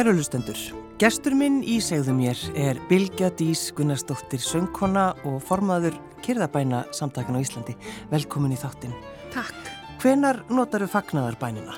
[0.00, 0.56] Kæru lustendur,
[0.96, 7.44] gestur minn í segðu mér er Bilgja Dís Gunnarsdóttir söngkona og formaður kyrðabæna samtakan á
[7.44, 7.74] Íslandi.
[8.08, 8.94] Velkomin í þáttinn.
[9.34, 9.68] Takk.
[10.00, 11.76] Hvenar notar þú fagnadarbænina?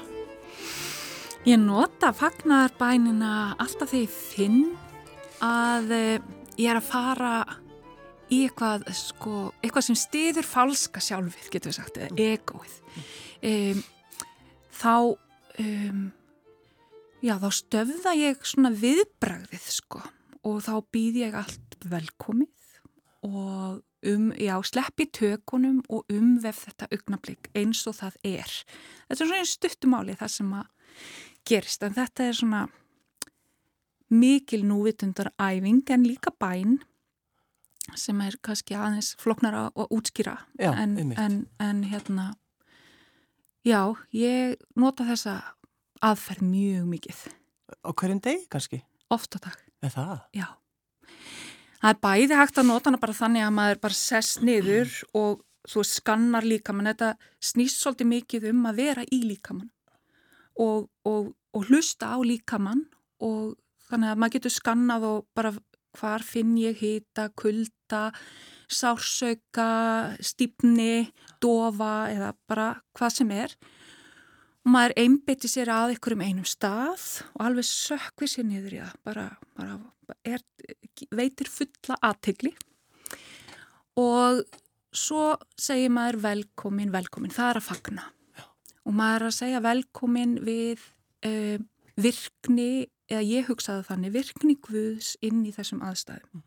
[1.51, 4.63] Ég nota fagnadarbænina alltaf þegar ég finn
[5.43, 6.31] að eh,
[6.63, 7.35] ég er að fara
[8.31, 12.25] í eitthvað, sko, eitthvað sem stiður falska sjálfið, getur við sagt, eða mm.
[12.31, 12.81] egoið.
[13.51, 13.87] Um,
[14.79, 14.93] þá...
[15.59, 16.11] Um,
[17.23, 20.03] Já, þá stöfða ég svona viðbragðið sko
[20.43, 22.71] og þá býð ég allt velkomið
[23.29, 28.57] og um, já, sleppi tökunum og umvef þetta augnablík eins og það er.
[29.07, 30.97] Þetta er svona stuttumáli það sem að
[31.47, 32.65] gerist en þetta er svona
[34.13, 36.81] mikil núvitundar æfing en líka bæn
[37.99, 42.33] sem er kannski aðeins floknara að útskýra já, en, en, en hérna
[43.67, 45.41] já, ég nota þessa
[46.03, 47.23] aðferð mjög mikið.
[47.83, 48.83] Á hverjum degi kannski?
[49.13, 49.57] Oft á dag.
[49.83, 50.21] Eða það?
[50.37, 50.49] Já.
[51.83, 54.93] Það er bæði hægt að nota hana bara þannig að maður bara sess niður
[55.23, 56.91] og þú skannar líkamann.
[56.93, 59.71] Þetta snýst svolítið mikið um að vera í líkamann
[60.61, 62.87] og, og, og hlusta á líkamann
[63.23, 63.55] og
[63.89, 65.53] þannig að maður getur skannað og bara
[65.99, 68.09] hvar finn ég hýta, kulda,
[68.73, 71.13] sársauka, stýpni,
[71.43, 73.57] dofa eða bara hvað sem er
[74.63, 78.83] og maður einbytti sér að ykkur um einum stað og alveg sökvi sér niður í
[78.83, 79.27] það bara,
[79.59, 79.79] bara
[80.25, 80.45] er,
[81.11, 82.53] veitir fulla aðtegli
[83.99, 84.43] og
[84.95, 88.07] svo segir maður velkomin, velkomin, það er að fagna
[88.39, 88.47] Já.
[88.87, 90.85] og maður er að segja velkomin við
[91.27, 91.59] uh,
[92.03, 96.45] virkni, eða ég hugsaði þannig virkni Guðs inn í þessum aðstæðum mm.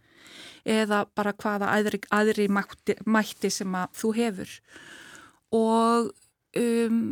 [0.78, 4.56] eða bara hvaða aðri, aðri mætti, mætti sem að þú hefur
[5.56, 6.14] og
[6.56, 7.04] um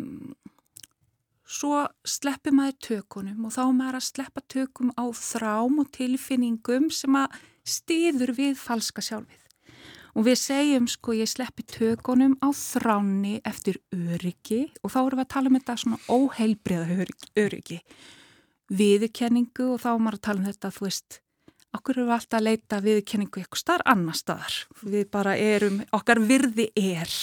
[1.53, 7.17] svo sleppir maður tökunum og þá maður að sleppa tökum á þrám og tilfinningum sem
[7.17, 9.39] að stýður við falska sjálfið.
[10.13, 15.25] Og við segjum sko ég sleppi tökunum á þráni eftir öryggi og þá erum við
[15.25, 17.07] að tala um þetta svona óheilbriða
[17.41, 17.79] öryggi.
[18.73, 21.17] Viðurkenningu og þá erum við að tala um þetta þú veist,
[21.73, 24.59] okkur við alltaf að leita viðurkenningu eitthvað starf annar staðar.
[24.85, 27.17] Við bara erum, okkar virði er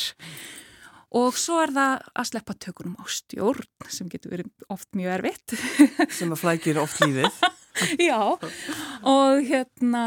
[1.10, 5.56] og svo er það að sleppa tökunum á stjórn sem getur verið oft mjög erfitt.
[6.18, 7.30] Sem að flækir oft lífið.
[8.10, 10.04] Já og hérna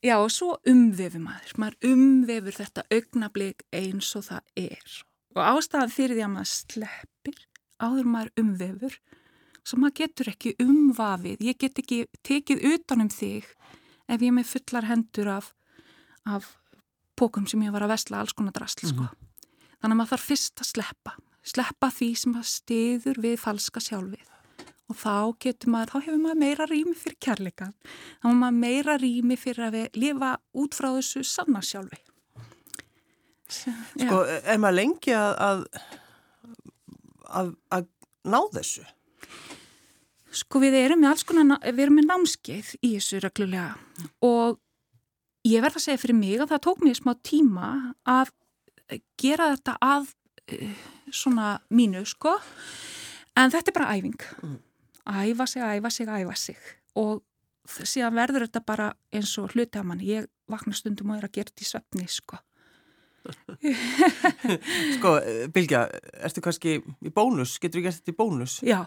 [0.00, 1.52] já og svo umvefur maður.
[1.60, 4.94] Maður umvefur þetta augnablík eins og það er.
[5.36, 7.42] Og ástæðan fyrir því að maður sleppir
[7.82, 8.96] áður maður umvefur
[9.66, 11.44] svo maður getur ekki umvafið.
[11.44, 13.50] Ég get ekki tekið utanum þig
[14.10, 15.52] ef ég með fullar hendur af,
[16.24, 16.54] af
[17.18, 19.04] pókum sem ég var að vesla alls konar drasl sko.
[19.04, 19.29] Mm -hmm.
[19.80, 21.14] Þannig að maður þarf fyrst að sleppa,
[21.52, 24.26] sleppa því sem að stiður við falska sjálfið.
[24.90, 25.14] Og þá
[25.44, 27.74] getur maður, þá hefur maður meira rými fyrir kærleikan,
[28.20, 30.30] þá hefur maður meira rými fyrir að við lifa
[30.60, 32.00] út frá þessu sanna sjálfi.
[33.50, 35.64] Sko, er maður lengi að,
[37.30, 37.86] að, að
[38.30, 38.84] ná þessu?
[40.40, 43.72] Sko við erum með alls konar, við erum með námskeið í þessu reglulega.
[44.26, 44.60] Og
[45.48, 47.70] ég verða að segja fyrir mig að það tók mér smá tíma
[48.06, 48.30] að
[49.20, 52.36] gera þetta að uh, svona mínu sko.
[53.38, 54.20] En þetta er bara æfing.
[54.42, 54.60] Mm.
[55.06, 56.56] æfa sig, æfa sig, æfa sig.
[56.98, 57.22] Og
[57.66, 61.36] síðan verður þetta bara eins og hluti að mann ég vakna stundum og er að
[61.38, 62.40] gera þetta í svefni sko.
[64.96, 65.10] Sko,
[65.52, 65.82] Bilgja
[66.24, 68.54] erstu kannski í bónus, getur við gert þetta í bónus?
[68.64, 68.86] Já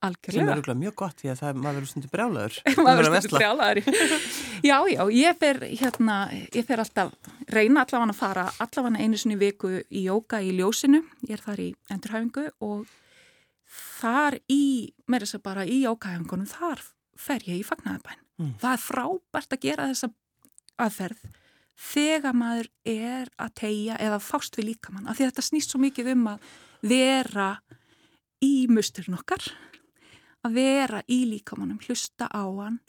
[0.00, 0.54] Algjörlega.
[0.56, 2.54] Sem er mjög gott því að það, maður verður stundur brjálaður.
[2.86, 3.80] maður verður stundur brjálaður.
[4.70, 6.16] já, já, ég fer, hérna,
[6.56, 7.12] ég fer alltaf,
[7.52, 11.02] reyna allavega að fara allavega einu sinni viku í jóka í ljósinu.
[11.28, 12.88] Ég er þar í endurhæfingu og
[14.00, 14.62] þar í,
[15.04, 16.84] með þess að bara í jókahæfingunum, þar
[17.20, 18.24] fer ég í fagnæðabæn.
[18.40, 18.56] Mm.
[18.62, 20.12] Það er frábært að gera þessa
[20.80, 21.28] aðferð
[21.80, 25.08] þegar maður er að tegja eða fást við líkamann.
[25.08, 26.54] Af því að þetta snýst svo mikið um að
[26.88, 27.50] vera
[28.44, 29.44] í musturinn okkar
[30.46, 32.80] að vera í líkamannum, hlusta á hann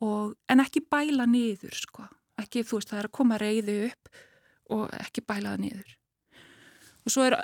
[0.00, 2.06] og, en ekki bæla niður sko,
[2.40, 4.12] ekki þú veist það er að koma reyði upp
[4.70, 5.96] og ekki bæla það niður.
[7.00, 7.36] Og svo er,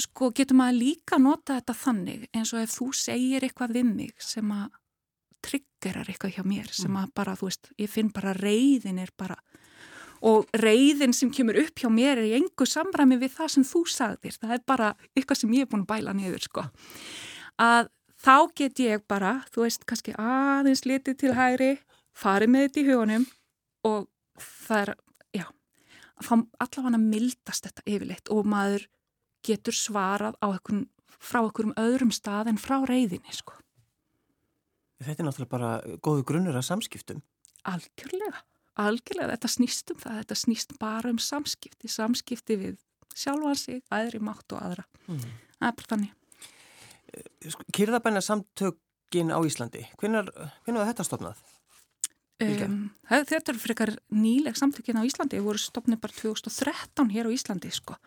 [0.00, 4.14] sko getur maður líka nota þetta þannig eins og ef þú segir eitthvað við mig
[4.24, 4.70] sem að
[5.42, 9.36] triggerar eitthvað hjá mér sem að bara þú veist, ég finn bara reyðin er bara
[10.22, 13.82] og reyðin sem kemur upp hjá mér er í engu samræmi við það sem þú
[13.90, 16.64] sagðir, það er bara eitthvað sem ég er búin að bæla niður sko.
[17.62, 17.90] Að
[18.22, 21.72] þá get ég bara, þú veist, kannski aðeins litið til hægri,
[22.14, 23.26] farið með þetta í hugunum
[23.88, 24.06] og
[24.42, 24.92] það er,
[25.40, 25.46] já,
[26.22, 28.86] að allavega að mildast þetta yfirleitt og maður
[29.46, 30.86] getur svarað á einhvern,
[31.18, 33.58] frá einhverjum öðrum stað en frá reyðinni, sko.
[35.02, 37.24] Þetta er náttúrulega bara góðu grunnur af samskiptum.
[37.66, 38.44] Algjörlega,
[38.78, 42.78] algjörlega, þetta snýst um það, þetta snýst bara um samskipti, samskipti við
[43.18, 44.86] sjálfan sig, aðri mátt og aðra.
[45.08, 45.24] Mm.
[45.58, 46.18] Það er bara þannig.
[47.52, 51.42] Sko, Kyrðabæna samtökin á Íslandi, hvernig var þetta stofnað?
[52.42, 57.34] Um, þetta er frekar nýleg samtökin á Íslandi, við vorum stofnið bara 2013 hér á
[57.34, 57.98] Íslandi sko.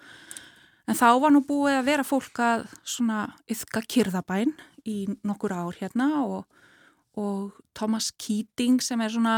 [0.85, 4.53] En þá var nú búið að vera fólk að svona yfka kyrðabæn
[4.85, 6.45] í nokkur ár hérna og,
[7.17, 9.37] og Thomas Keating sem er svona,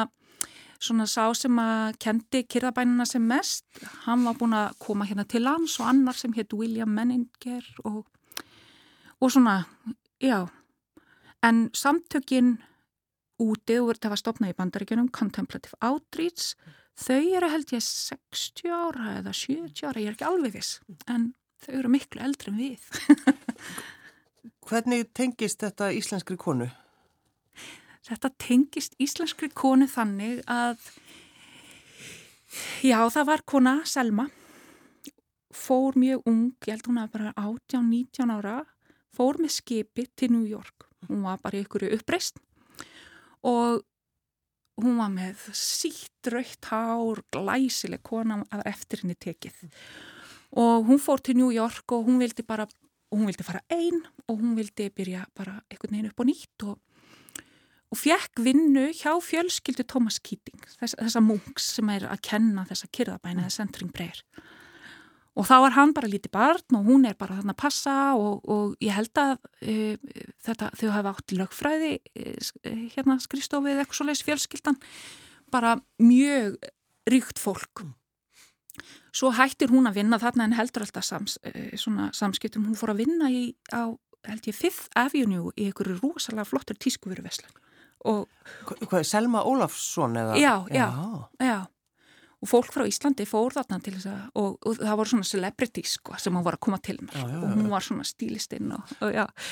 [0.75, 3.67] svona sá sem að kendi kyrðabænina sem mest,
[4.07, 8.03] hann var búin að koma hérna til lands og annar sem hétt William Menninger og,
[9.21, 9.65] og svona,
[10.21, 10.47] já,
[11.43, 12.57] en samtökin
[13.41, 16.55] úti og verður að stopna í bandaríkjunum Contemplative Outreach
[16.97, 20.79] þau eru held ég 60 ára eða 70 ára, ég er ekki alveg viss
[21.09, 21.31] en
[21.61, 22.87] þau eru miklu eldri en við.
[24.67, 26.67] Hvernig tengist þetta íslenskri konu?
[28.07, 30.81] Þetta tengist íslenskri konu þannig að
[32.85, 34.27] já það var kona Selma
[35.57, 38.57] fór mjög ung, ég held hún að bara 18-19 ára
[39.17, 40.87] fór með skipi til New York.
[41.07, 42.39] Hún var bara í ykkur uppreist
[43.45, 43.83] og
[44.81, 49.67] hún var með sítt raukt hár, glæsileg kona af eftir henni tekið.
[50.57, 52.67] Og hún fór til New York og hún vildi bara,
[53.13, 56.77] hún vildi fara einn og hún vildi byrja bara einhvern veginn upp og nýtt og,
[57.87, 62.91] og fekk vinnu hjá fjölskyldu Thomas Keating, þess, þessa munks sem er að kenna þessa
[62.93, 64.21] kyrðabæna, þessa centering prayer
[65.37, 68.39] Og þá var hann bara lítið barn og hún er bara þannig að passa og,
[68.49, 72.49] og ég held að uh, þetta, þau hafa átt lögfræði uh,
[72.95, 74.79] hérna skristofið eitthvað svo leiðs fjölskyldan,
[75.53, 76.57] bara mjög
[77.11, 77.85] ríkt fólk.
[79.13, 82.65] Svo hættir hún að vinna þarna en heldur alltaf sams, uh, samskiptum.
[82.65, 83.93] Hún fór að vinna í, á,
[84.25, 87.53] held ég, Fifth Avenue í einhverju rosalega flottur tískuvöruveslun.
[88.07, 90.37] Hvað, Selma Ólafsson eða?
[90.41, 90.87] Já, já,
[91.43, 91.57] já
[92.37, 95.95] og fólk frá Íslandi fór þarna til þess að og, og það voru svona celebrities
[95.97, 98.75] sko, sem hún var að koma til mér já, já, og hún var svona stílistinn
[98.75, 99.47] og, og,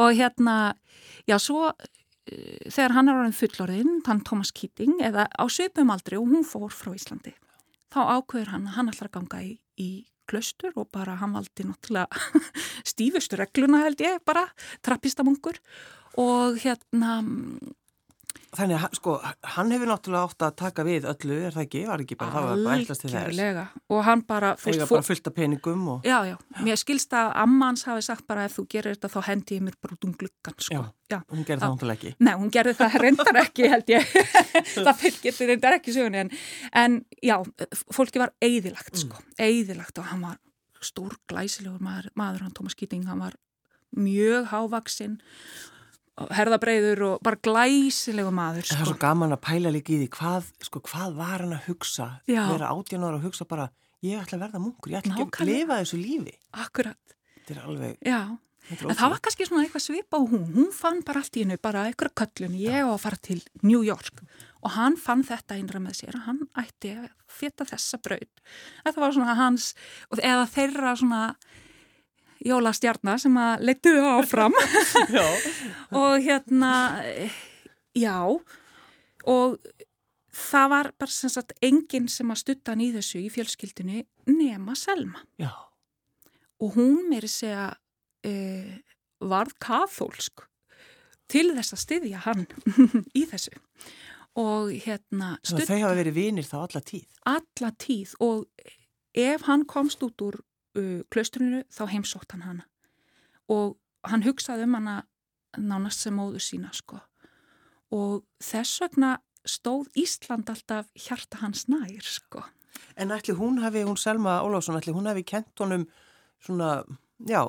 [0.00, 0.56] og hérna
[1.28, 6.16] já svo uh, þegar hann er orðin fullorðinn, hann Thomas Keating eða á söpum aldrei
[6.20, 7.34] og hún fór frá Íslandi
[7.92, 9.90] þá ákveður hann að hann ætlar að ganga í, í
[10.30, 12.48] klaustur og bara hann valdi náttúrulega
[12.92, 14.46] stífustu regluna held ég bara,
[14.80, 15.60] trappistamungur
[16.20, 17.18] og hérna
[18.52, 19.12] Þannig að sko,
[19.54, 21.80] hann hefur náttúrulega átt að taka við öllu, er það ekki?
[21.88, 23.78] Var ekki bara, það var bara eitthvað til þess.
[23.88, 24.50] Og hann bara...
[24.60, 26.04] Þegar bara fullt af peningum og...
[26.04, 26.34] Já, já,
[26.66, 29.78] mér skilst að ammans hafi sagt bara ef þú gerir þetta þá hendi ég mér
[29.80, 30.82] bara út um gluggan, sko.
[30.82, 31.18] Já, já.
[31.32, 32.14] hún gerði það náttúrulega ekki.
[32.28, 34.14] Nei, hún gerði það reyndar ekki, held ég.
[34.76, 36.36] það fylgir þetta reyndar ekki sögni, en,
[36.84, 37.38] en já,
[37.88, 39.36] fólki var eigðilagt, sko, mm.
[39.48, 40.36] eigðilagt og hann var
[40.84, 43.40] stór glæsilegur maður, maður hann Thomas Keating, hann var
[43.96, 45.20] mjög hávaksinn
[46.36, 48.76] herðabreiður og bara glæsilegu maður sko.
[48.76, 49.02] Það er svo sko.
[49.06, 52.08] gaman að pæla líka í því hvað, sko, hvað var hann að hugsa?
[52.28, 53.68] Vera átján ára að hugsa bara
[54.04, 55.28] ég ætla að verða munkur, ég ætla Nákvæmlega.
[55.32, 56.34] ekki að lifa þessu lífi.
[56.52, 57.16] Akkurat.
[57.38, 58.20] Þetta er alveg Já,
[58.68, 60.46] en það var kannski svona eitthvað svipa á hún.
[60.54, 62.58] Hún fann bara allt í hennu, bara eitthvað köllun.
[62.60, 64.22] Ég á að fara til New York.
[64.62, 68.42] Og hann fann þetta einra með sér að hann ætti að feta þessa braud
[68.84, 69.72] þetta var svona hans,
[70.20, 71.22] eða þeirra svona
[72.46, 74.54] jólastjarnar sem að leittu áfram.
[76.02, 76.72] Og hérna
[77.94, 78.16] já
[79.28, 79.58] og
[80.32, 84.74] það var bara sem sagt enginn sem að stutta hann í þessu í fjölskyldinu nema
[84.78, 85.22] Selma.
[85.38, 85.52] Já.
[86.62, 88.74] og hún meiri segja uh,
[89.20, 90.44] varð kathólsk
[91.30, 92.46] til þess að styðja hann
[93.20, 93.54] í þessu.
[94.38, 97.04] Og hérna stutta, þau hafa verið vinir þá alla tíð?
[97.28, 98.14] Alla tíð.
[98.24, 98.46] Og
[99.12, 100.38] ef hann komst út úr
[100.78, 102.68] uh, klaustrinu þá heimsótt hann hana
[103.52, 105.02] og hann hugsaði um hana
[105.58, 107.00] nánast sem móður sína sko
[107.92, 109.16] og þess vegna
[109.48, 112.44] stóð Ísland alltaf hjarta hans nær sko.
[112.96, 115.86] En ætli hún hafi, hún Selma Ólásson, ætli hún hafi kent honum
[116.42, 116.84] svona,
[117.26, 117.42] já,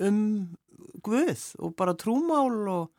[0.00, 0.56] um
[1.02, 2.90] Guð og bara trúmál og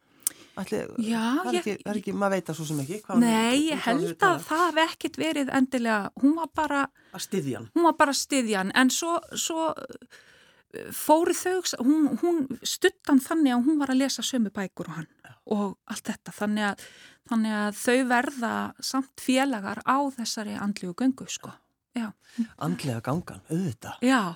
[0.62, 3.00] ætli, já, það er ekki, er ekki maður veit það svo sem ekki.
[3.22, 6.84] Nei, ég held að það hef ekkit verið endilega, hún var bara
[7.14, 7.70] að styðjan.
[7.74, 13.58] Hún var bara að styðjan, en svo, svo eh, fóri þau, hún, hún stuttan þannig
[13.58, 15.34] að hún var að lesa sömu bækur og hann Já.
[15.58, 16.88] og allt þetta, þannig að,
[17.32, 18.56] þannig að þau verða
[18.94, 21.54] samt félagar á þessari andlíu göngu, sko.
[21.94, 22.10] Já.
[22.58, 24.02] Andlega gangan, auðvitað.
[24.02, 24.34] Já,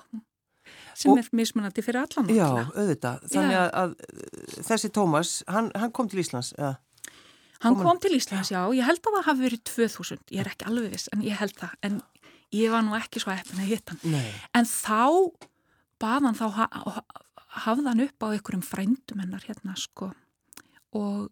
[0.97, 2.33] sem og, er mismunandi fyrir allan.
[2.33, 3.23] Já, auðvitað.
[3.33, 6.75] Þannig að, að þessi Tómas, hann, hann kom til Íslands, eða?
[7.63, 8.59] Hann kom til Íslands, já.
[8.73, 11.55] Ég held að það hafi verið 2000, ég er ekki alveg viss, en ég held
[11.57, 12.01] það, en
[12.55, 14.31] ég var nú ekki svo eppin að hitta hann Nei.
[14.55, 15.07] en þá
[16.01, 16.45] baðan þá
[17.65, 20.11] hafði hann upp á einhverjum frændum hennar hérna sko
[20.95, 21.27] og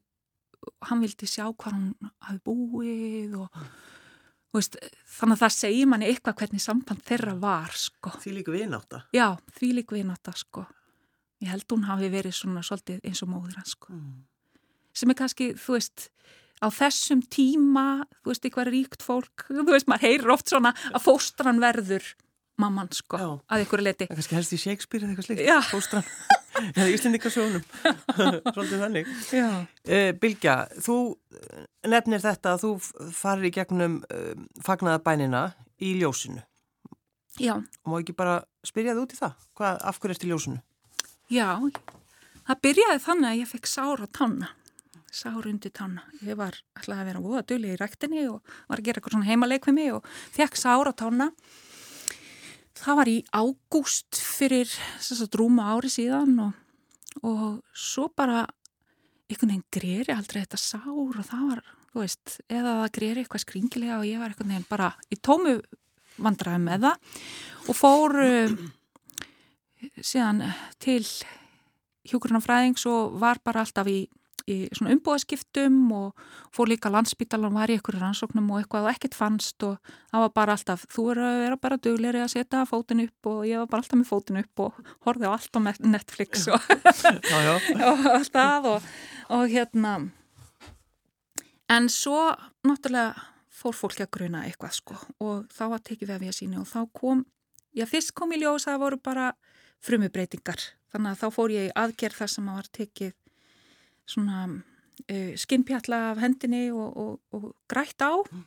[0.89, 3.59] hann vildi sjá hvað hann hafi búið og
[4.59, 4.77] veist,
[5.17, 8.13] þannig að það segir manni eitthvað hvernig samband þeirra var sko.
[8.23, 9.03] Því líka viðnáta?
[9.15, 10.65] Já, því líka viðnáta sko.
[11.43, 13.93] Ég held hún hafi verið svona svolítið eins og móður hans sko.
[13.93, 14.19] Mm.
[14.95, 16.09] Sem er kannski, þú veist,
[16.63, 21.03] á þessum tíma, þú veist, eitthvað ríkt fólk, þú veist, maður heyrir oft svona að
[21.09, 22.13] fóstran verður
[22.61, 23.29] mamman sko, Já.
[23.51, 24.07] að ykkur leiti.
[24.09, 26.09] Það kannski helst í Shakespeare eða eitthvað slikt, fóstran.
[26.77, 27.63] Eða Íslendingasjónum,
[28.55, 29.09] svolítið þannig.
[29.35, 30.97] Uh, Bilgja, þú
[31.91, 34.29] nefnir þetta að þú farir í gegnum uh,
[34.63, 35.49] fagnaðabænina
[35.83, 36.45] í ljósinu.
[37.41, 37.57] Já.
[37.59, 39.43] Og má ekki bara spyrja þið út í það?
[39.59, 40.61] Hvað, af hverju erst í ljósinu?
[41.33, 41.49] Já,
[42.47, 44.53] það byrjaði þannig að ég fekk sára tanna.
[45.15, 46.03] Sára undir tanna.
[46.23, 49.29] Ég var alltaf að vera óða döli í ræktinni og var að gera eitthvað svona
[49.29, 51.29] heimaleik við mig og fekk sára tanna.
[52.75, 56.53] Það var í ágúst fyrir sagt, rúma ári síðan og,
[57.23, 58.43] og svo bara
[59.29, 63.45] einhvern veginn greri aldrei þetta sár og það var, þú veist, eða það greri eitthvað
[63.45, 65.55] skringilega og ég var einhvern veginn bara í tómu
[66.21, 67.23] vandraði með það
[67.65, 68.59] og fór uh,
[69.99, 70.43] síðan
[70.83, 71.01] til
[72.05, 74.03] hjókurnafræðings og var bara alltaf í
[74.45, 79.17] í svona umbúðaskiptum og fór líka landsbytalan var í einhverju rannsóknum og eitthvað og ekkert
[79.17, 79.79] fannst og
[80.11, 83.39] það var bara alltaf, þú eru að vera bara dugleiri að setja fótinn upp og
[83.49, 85.59] ég var bara alltaf með fótinn upp og horfið á allt á
[85.95, 86.69] Netflix og,
[87.89, 88.91] og alltaf og,
[89.33, 89.95] og hérna
[91.73, 92.29] en svo
[92.67, 93.15] náttúrulega
[93.55, 96.61] fór fólki að gruna eitthvað sko og þá var tekið við að við að síni
[96.61, 97.25] og þá kom,
[97.73, 99.29] já fyrst kom í ljós að það voru bara
[99.85, 103.13] frumubreitingar þannig að þá fór ég aðgerð þar sem að var tekið
[104.09, 108.43] svona uh, skinnpjalla af hendinni og, og, og grætt á mm.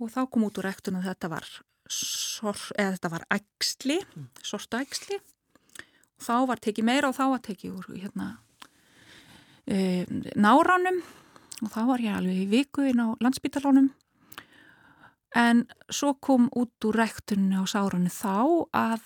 [0.00, 1.48] og þá kom út úr rektun að þetta var
[1.90, 4.28] sor, eða þetta var ægsli, mm.
[4.46, 8.28] sorta ægsli og þá var tekið meira og þá var tekið úr hérna
[9.70, 10.04] uh,
[10.36, 11.02] náranum
[11.60, 13.90] og þá var ég alveg í viku inn á landsbytalánum
[15.36, 19.04] en svo kom út úr rektunni á sárunni þá að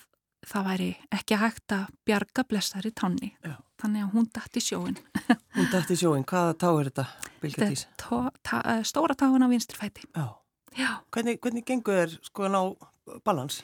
[0.48, 4.96] það væri ekki hægt að bjarga blessari tanni Já þannig að hún dætti sjóin.
[5.56, 7.04] Hún dætti sjóin, hvaða tá er þetta,
[7.42, 7.84] Bilgetís?
[7.84, 10.06] Eh, stóra táin á vinstirfæti.
[10.14, 10.24] Já.
[10.74, 10.90] Já.
[11.14, 12.60] Hvernig, hvernig gengur þér sko ná
[13.26, 13.60] balans?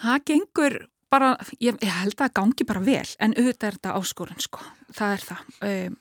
[0.00, 0.76] Það gengur
[1.12, 4.62] bara, ég, ég held að það gangi bara vel, en auðvitað er þetta áskorun sko,
[4.96, 5.42] það er það.
[5.68, 5.98] Um,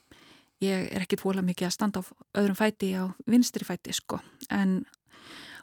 [0.63, 2.05] ég er ekki tvola mikið að standa á
[2.41, 4.21] öðrum fæti á vinstirfæti sko,
[4.53, 4.79] en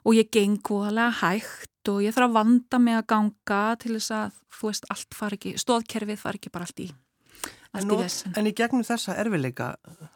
[0.04, 4.14] og ég geng góðalega hægt og ég þarf að vanda mig að ganga til þess
[4.16, 6.90] að þú veist allt far ekki, stóðkerfið far ekki bara allt í
[7.74, 9.72] En, not, en í gegnum þessa erfileika,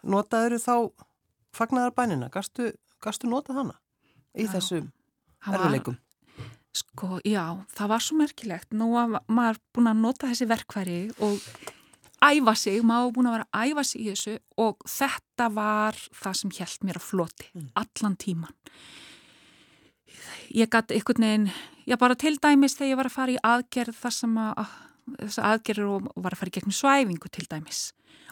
[0.06, 0.74] notaður þá
[1.56, 2.28] fagnar bænina?
[2.30, 2.70] Gastu,
[3.02, 3.74] gastu nota hana
[4.38, 4.92] í já, þessum
[5.42, 5.96] erfileikum?
[6.78, 8.70] Sko, já, það var svo merkilegt.
[8.78, 11.42] Nú var maður búin að nota þessi verkværi og
[12.22, 16.40] æfa sig, maður búin að vera að æfa sig í þessu og þetta var það
[16.42, 17.68] sem held mér að floti mm.
[17.82, 18.56] allan tíman.
[20.54, 21.48] Ég gæti einhvern veginn,
[21.88, 24.76] já bara til dæmis þegar ég var að fara í aðgerð þar sem að
[25.16, 27.82] þess aðgerður og var að fara í gegnum svæfingu til dæmis.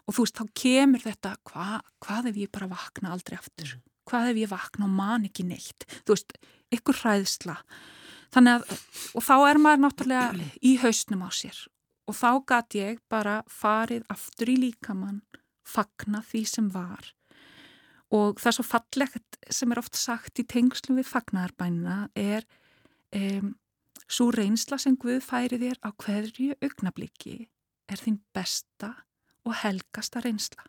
[0.07, 1.69] Og þú veist, þá kemur þetta hva,
[2.05, 3.77] hvað ef ég bara vakna aldrei aftur?
[3.77, 3.85] Mm.
[4.07, 5.87] hvað ef ég vakna og man ekki neitt?
[6.07, 6.37] Þú veist,
[6.71, 7.57] ykkur hræðsla.
[8.35, 8.85] Þannig að,
[9.19, 11.59] og þá er maður náttúrulega í hausnum á sér.
[12.07, 15.25] Og þá gæti ég bara farið aftur í líkamann
[15.67, 17.11] fagna því sem var
[18.15, 22.47] og það er svo fallegt sem er oft sagt í tengslu við fagnarbænina er
[23.17, 23.55] um,
[24.07, 27.49] Svo reynsla sem Guð færi þér á hverju augnabliki
[27.91, 28.93] er þín besta
[29.47, 30.63] og helgasta reynsla.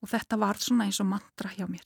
[0.00, 1.84] Og þetta var svona eins og mantra hjá mér.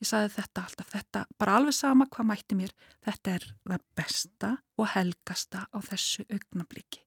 [0.00, 2.72] Ég saði þetta alltaf, þetta bara alveg sama hvað mætti mér,
[3.04, 7.02] þetta er það besta og helgasta á þessu augnabliki.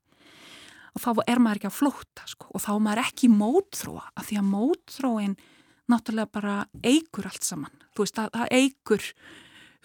[0.97, 4.29] Og þá er maður ekki að flóta sko og þá er maður ekki mótþróa af
[4.29, 5.37] því að mótþróin
[5.91, 6.55] náttúrulega bara
[6.85, 7.85] eigur allt saman.
[7.95, 9.07] Þú veist að það eigur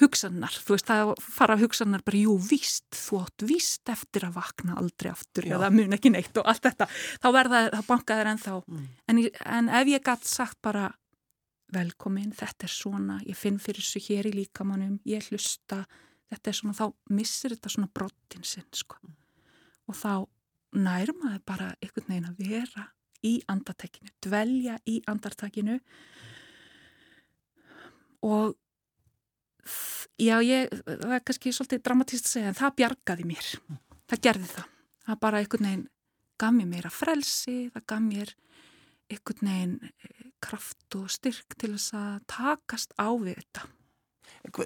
[0.02, 4.78] hugsanar, þú veist, það fara hugsanar bara, jú, víst, þú átt víst eftir að vakna
[4.80, 5.54] aldrei aftur Já.
[5.58, 6.88] eða mun ekki neitt og allt þetta,
[7.22, 8.88] þá verða það bankaður ennþá, mm.
[9.12, 9.20] en,
[9.58, 10.88] en ef ég gætt sagt bara
[11.74, 15.84] velkomin, þetta er svona, ég finn fyrir þessu hér í líkamannum, ég hlusta
[16.32, 19.16] þetta er svona, þá missir þetta svona brottin sinn, sko mm.
[19.92, 20.12] og þá
[20.74, 22.88] nærmaður bara einhvern veginn að vera
[23.24, 25.78] í andartekinu, dvelja í andartekinu
[28.24, 28.54] og
[30.20, 33.46] Já, ég, það er kannski svolítið dramatíst að segja en það bjargaði mér.
[34.12, 34.66] Það gerði það.
[35.04, 35.86] Það bara einhvern veginn
[36.40, 38.34] gaf mér meira frelsi, það gaf mér
[39.10, 43.66] einhvern veginn eh, kraft og styrk til þess að takast á við þetta.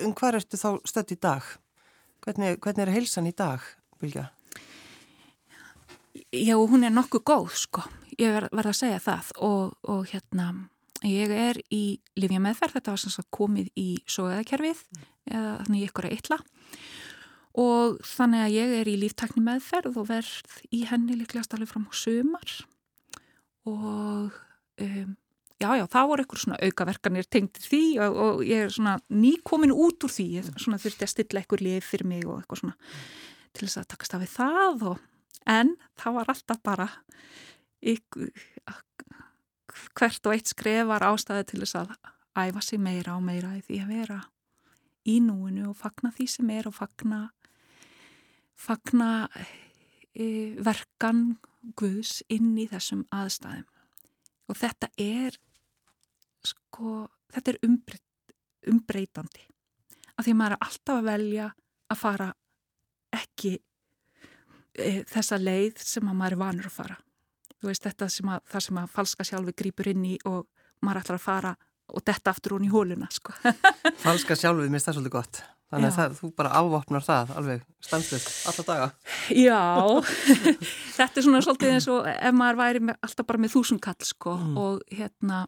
[0.02, 1.48] Um hvað ertu þá stödd í dag?
[2.26, 3.64] Hvernig, hvernig er heilsan í dag,
[4.02, 4.28] Vilja?
[6.34, 7.84] Já, hún er nokkuð góð, sko.
[8.18, 9.30] Ég verð, verð að segja það.
[9.46, 10.48] Og, og hérna
[11.06, 15.06] ég er í Livja meðferð, þetta var sem sagt komið í sóðakerfið mm.
[15.30, 16.40] eða þannig ég ykkur að illa.
[17.58, 21.88] Og þannig að ég er í líftakni meðferð og verð í henni líklegast alveg fram
[21.88, 22.52] á sömar
[23.68, 24.36] og
[24.80, 25.16] um,
[25.58, 29.74] já já, það voru eitthvað svona aukaverkanir tengtir því og, og ég er svona nýkomin
[29.74, 32.76] út úr því, ég svona þurfti að stilla eitthvað lið fyrir mig og eitthvað svona
[33.56, 35.02] til þess að takast af við það og,
[35.48, 36.88] en það var alltaf bara
[37.80, 38.30] ykkur,
[39.98, 41.94] hvert og eitt skref var ástæði til þess að
[42.38, 44.20] æfa sig meira og meira því að vera
[45.08, 47.28] í núinu og fagna því sem er og fagna
[48.58, 49.28] fagna
[50.14, 51.38] e, verkan
[51.78, 53.66] Guðs inn í þessum aðstæðum.
[54.48, 55.36] Og þetta er
[56.46, 58.34] sko, þetta er umbreyt,
[58.70, 59.44] umbreytandi.
[60.16, 61.48] Af því að maður er alltaf að velja
[61.88, 62.28] að fara
[63.18, 63.52] ekki
[65.10, 66.98] þessa leið sem að maður er vanur að fara
[67.58, 70.46] þú veist þetta sem að það sem að falska sjálfi grýpur inn í og
[70.84, 71.54] maður ætlar að fara
[71.88, 73.32] og detta aftur hún í hóluna sko.
[74.04, 77.64] falska sjálfið, mér finnst það svolítið gott þannig að það, þú bara ávopnar það alveg
[77.84, 78.88] stanslust, alla daga
[79.36, 79.60] Já,
[80.98, 84.36] þetta er svona svolítið eins og ef maður væri með, alltaf bara með þúsunkall sko
[84.36, 84.56] mm.
[84.62, 85.42] og hérna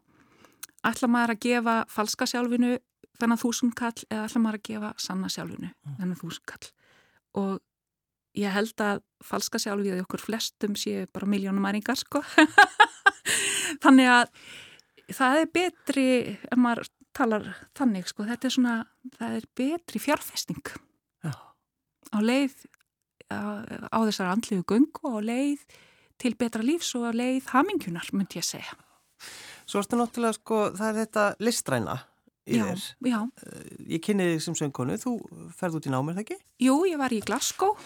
[0.91, 2.75] ætla maður að gefa falska sjálfinu
[3.21, 5.97] þennan þúsunkall eða ætla maður að gefa sanna sjálfinu mm.
[6.01, 6.71] þennan þúsunkall
[7.41, 7.59] og
[8.37, 12.23] ég held að falska sjálfið í okkur flestum séu bara miljónum æringar sko.
[13.83, 14.31] Þannig að
[15.11, 16.07] það er betri
[16.47, 18.25] ef maður talar þannig sko.
[18.27, 18.75] Þetta er svona,
[19.17, 20.75] það er betri fjárfesting.
[21.25, 21.33] Já.
[22.15, 22.55] á leið
[23.31, 23.39] á,
[23.91, 25.65] á þessar andliðu gung og leið
[26.21, 28.77] til betra lífs og leið hamingunar myndi ég segja.
[29.69, 31.97] Svo erstu náttúrulega sko, það er þetta listræna
[32.51, 32.83] í já, þér.
[33.11, 33.19] Já,
[33.95, 35.15] Ég kynni þig sem söngkonu, þú
[35.57, 36.39] ferði út í námið, það ekki?
[36.67, 37.77] Jú, ég var í Glasgow,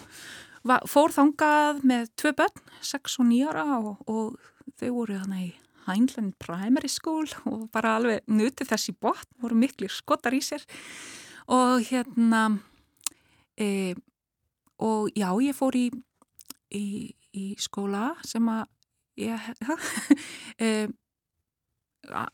[0.66, 5.46] var, fór þangað með tvö börn, 6 og 9 ára og, og þau voru þannig
[5.46, 5.54] í
[5.86, 10.64] Heinlein Primary School og bara alveg nutið þessi bort, voru miklu skotar í sér
[11.52, 12.48] og hérna
[13.54, 13.94] e,
[14.82, 15.86] og já, ég fór í,
[16.74, 16.86] í,
[17.38, 18.66] í skóla sem að
[19.22, 19.46] ég
[20.64, 20.88] e,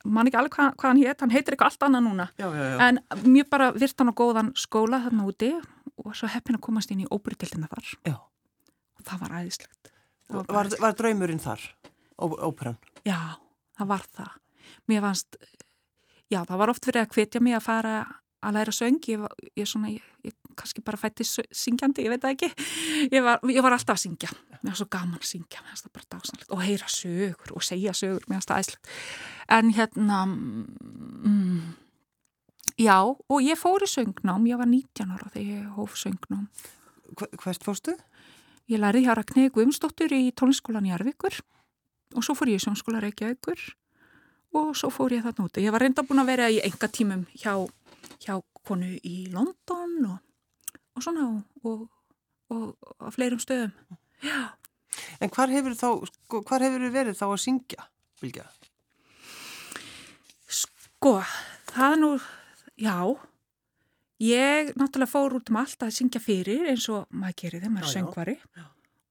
[0.04, 2.26] man ekki alveg hvað, hvað hann hétt, hann heitir eitthvað allt annað núna.
[2.40, 2.76] Já, já, já.
[2.88, 5.50] en mjög bara virt hann á góðan skóla þarna úti
[6.02, 7.92] og svo heppin að komast inn í óbrytildina þar.
[8.12, 9.92] Og það var æðislegt.
[10.28, 11.66] Það var, var, var draumurinn þar,
[12.20, 12.78] óperan?
[13.08, 13.18] Já,
[13.78, 14.32] það var það.
[14.90, 15.38] Mér fannst,
[16.32, 17.96] já það var oft verið að hvetja mig að fara
[18.42, 19.00] að læra söng.
[19.08, 19.26] Ég,
[19.56, 22.50] ég, svona, ég, ég kannski bara fætti syngjandi, ég veit það ekki.
[23.08, 24.32] Ég var, ég var alltaf að syngja.
[24.62, 27.64] Mér var svo gaman að syngja, mér finnst það bara dásanlegt og heyra sögur og
[27.66, 28.92] segja sögur, mér finnst það æslegt
[29.52, 31.60] en hérna mm,
[32.78, 34.46] já, og ég fór í söngnám.
[34.48, 36.48] Ég var 19 ára þegar ég hóf söngnám.
[37.42, 37.96] Hvert fórstu?
[38.70, 41.42] Ég læriði hér að knegu umstóttur í tónskólan í Arvíkur.
[42.16, 43.60] Og svo fór ég í sjónskóla Reykjavíkur.
[44.56, 45.64] Og svo fór ég þarna úti.
[45.64, 47.56] Ég var reynda búin að vera í enga tímum hjá,
[48.22, 50.20] hjá konu í London og
[50.94, 51.28] og svona
[51.64, 51.86] og,
[52.52, 53.72] og, og fleirum stöðum.
[54.22, 54.52] Já.
[55.24, 57.86] En hvar hefur þá, sko, verið þá að syngja,
[58.20, 58.44] Bilgja?
[60.52, 61.14] Sko,
[61.72, 62.10] það er nú,
[62.76, 62.96] já,
[64.22, 67.88] ég náttúrulega fór út um allt að syngja fyrir eins og maður gerir þeim, maður
[67.88, 68.36] er söngvari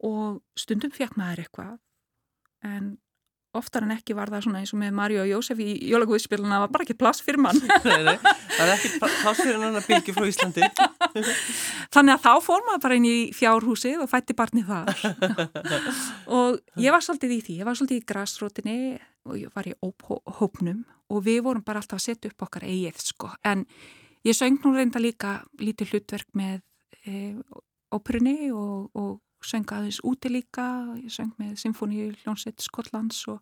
[0.06, 1.74] og stundum fekk maður eitthvað.
[2.62, 2.94] En
[3.58, 6.64] oftar en ekki var það svona eins og með Mario og Jósef í Jólagúðspiluna það
[6.64, 7.60] var bara ekki plass fyrir mann.
[7.88, 10.70] Nei, nei, það er ekki plass fyrir hann að byggja frá Íslandi.
[11.96, 14.92] Þannig að þá fór maður bara inn í fjárhúsið og fætti barni þar.
[16.40, 18.78] Og ég var svolítið í því ég var svolítið í græsrótinni
[19.28, 19.76] og ég var í
[20.40, 23.34] hópnum og við vorum bara alltaf að setja upp okkar eigið sko.
[23.44, 23.66] En
[24.28, 26.62] ég söng nú reynda líka lítið hlutverk með
[27.04, 27.36] e,
[27.92, 30.66] óperunni og, og söng aðeins úti líka,
[31.02, 33.42] ég söng með Symfóníu hljónsett Skotlands og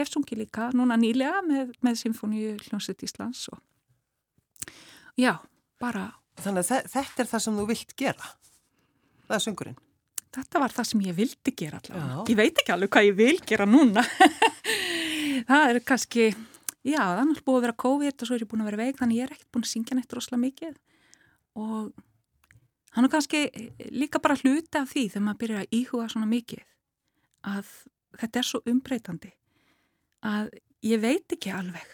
[0.00, 3.60] hef sungið líka núna nýlega með, með Symfóníu hljónsett Íslands og
[5.20, 5.36] já,
[5.80, 6.08] bara
[6.40, 8.28] Þannig að þetta er það sem þú vilt gera?
[9.26, 9.80] Það er söngurinn?
[10.30, 12.24] Þetta var það sem ég vildi gera allavega.
[12.30, 14.04] Ég veit ekki alveg hvað ég vil gera núna.
[15.50, 16.26] Það er kannski
[16.86, 18.98] já, er náttúrulega búið að vera COVID og svo er ég búin að vera veik,
[19.00, 20.76] þannig ég er ekkert búin að syngja neitt rosalega mikið.
[21.58, 21.90] Og
[22.96, 23.44] Hann er kannski
[23.94, 26.64] líka bara hluti af því þegar maður byrjar að íhuga svona mikið
[27.50, 27.68] að
[28.20, 29.30] þetta er svo umbreytandi
[30.26, 30.50] að
[30.84, 31.92] ég veit ekki alveg,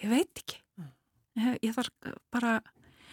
[0.00, 0.60] ég veit ekki.
[0.80, 0.92] Mm.
[1.40, 2.56] Ég, ég þarf bara,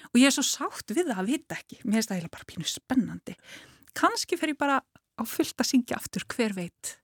[0.09, 2.49] og ég er svo sátt við það að vita ekki, mér finnst það eiginlega bara
[2.53, 3.35] pínu spennandi.
[3.97, 4.79] Kannski fer ég bara
[5.17, 6.95] á fullt að syngja aftur hver veit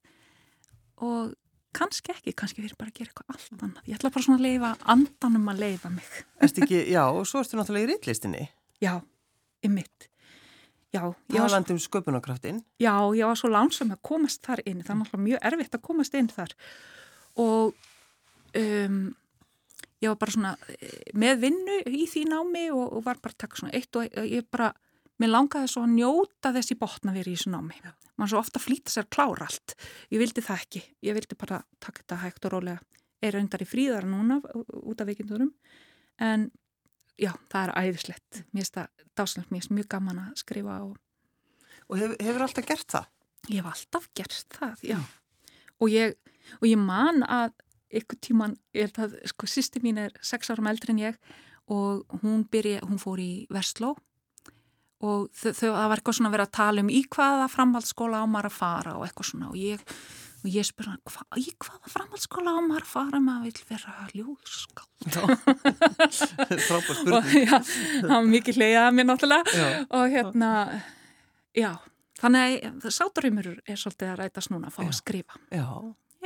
[1.04, 1.34] og
[1.74, 3.86] kannski ekki, kannski ég bara að gera eitthvað allt annað.
[3.90, 6.10] Ég ætla bara svona að leifa andanum að leifa mig.
[6.40, 8.44] Erst ekki, já, og svo erstu náttúrulega í rittlistinni.
[8.84, 8.94] Já,
[9.66, 10.10] í mitt.
[10.94, 12.62] Talandum sköpunarkraftin.
[12.82, 14.84] Já, ég var svo lánsam að komast þar inn.
[14.84, 16.56] Það er náttúrulega mjög erfitt að komast inn þar.
[17.42, 17.74] Og
[18.62, 19.02] um,
[20.04, 23.44] ég var bara svona eh, með vinnu í því námi og, og var bara að
[23.46, 24.72] taka svona eitt og ég bara,
[25.22, 27.80] mér langaði svo að njóta þessi botna verið í þessu námi
[28.20, 29.76] mann svo ofta flýta sér klára allt
[30.14, 32.84] ég vildi það ekki, ég vildi bara taka þetta hægt og rólega,
[33.24, 34.40] er reyndar í fríðara núna
[34.84, 35.54] út af vikindurum
[36.22, 36.50] en
[37.20, 38.44] já, það er æðislegt.
[38.52, 40.96] Mér finnst það dáslegt, mér finnst mjög gaman að skrifa og,
[41.90, 43.10] og hef, hefur alltaf gert það?
[43.50, 45.00] Ég hef alltaf gert það, já.
[45.84, 46.16] Og ég,
[46.62, 47.54] og ég man að
[47.94, 51.20] ykkur tíman er það, sko, sýsti mín er sex árum eldri en ég
[51.72, 53.94] og hún byrja, hún fór í Versló
[55.04, 58.26] og þau, það var eitthvað svona að vera að tala um í hvaða framhaldsskóla á
[58.28, 59.84] maður að fara og eitthvað svona og ég,
[60.44, 64.08] og ég spyr hann, hva, í hvaða framhaldsskóla á maður að fara maður vil vera
[64.12, 65.18] ljóðskáld
[66.68, 69.68] Frábár spurning Já, það var mikið hleyjað mér náttúrulega já.
[69.88, 70.52] og hérna
[71.56, 71.70] já,
[72.20, 74.90] þannig að sáturumur er svolítið að rætast núna að fá já.
[74.90, 75.68] að skrifa Já,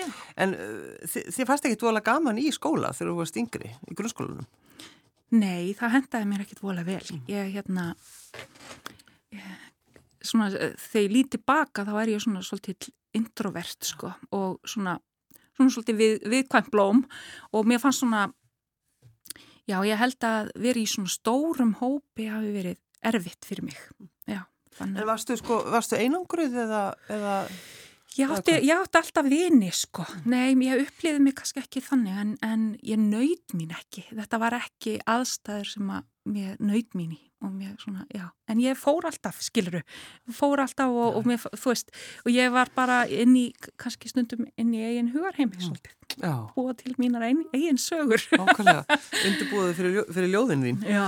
[0.01, 0.07] já.
[0.37, 3.97] En uh, þið, þið fannst ekki dvolega gaman í skóla þegar þú varst yngri í
[3.97, 4.49] grunnskólanum?
[5.35, 7.01] Nei, það hendaði mér ekkit vola vel.
[7.27, 7.89] Ég, hérna,
[9.35, 9.47] ég,
[10.23, 10.47] svona,
[10.79, 14.97] þegar ég líti baka þá er ég svona svolítið introvert, sko, og svona,
[15.57, 17.03] svona svolítið við, viðkvæmt blóm.
[17.53, 18.27] Og mér fannst svona,
[19.67, 23.81] já, ég held að verið í svona stórum hópi hafi verið erfitt fyrir mig,
[24.29, 24.43] já.
[24.77, 25.01] Þannig...
[25.01, 26.85] En varstu, sko, varstu einangruð eða...
[27.13, 27.35] eða...
[28.15, 32.35] Ég átti, ég átti alltaf vini sko, nei ég upplýði mig kannski ekki þannig en,
[32.41, 37.21] en ég nöyð mín ekki, þetta var ekki aðstæður sem að mér nöyð mín í
[37.45, 39.83] og mér svona, já, en ég fór alltaf, skiluru,
[40.33, 41.91] fór alltaf og, og mér, þú veist,
[42.25, 43.45] og ég var bara inn í,
[43.77, 45.93] kannski stundum inn í eigin hugarheimi svolítið,
[46.55, 48.23] búa til mínar ein, eigin sögur.
[48.33, 50.81] Ákvæmlega, undirbúið fyrir, fyrir ljóðin þín.
[50.89, 51.05] Já.